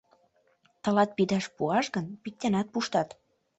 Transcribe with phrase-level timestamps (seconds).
[0.81, 3.09] —Тылат пидаш пуаш гын, пиктенат пуштат.